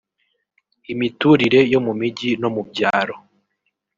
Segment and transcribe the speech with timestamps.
[0.93, 3.15] imitutire yo mu mijyi no mu byaro